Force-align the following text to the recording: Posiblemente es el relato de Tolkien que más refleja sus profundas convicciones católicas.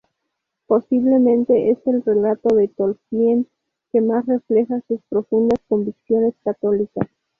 Posiblemente 0.65 1.69
es 1.69 1.77
el 1.85 2.01
relato 2.03 2.55
de 2.55 2.67
Tolkien 2.69 3.45
que 3.91 4.01
más 4.01 4.25
refleja 4.25 4.81
sus 4.87 4.99
profundas 5.07 5.59
convicciones 5.69 6.33
católicas. 6.43 7.07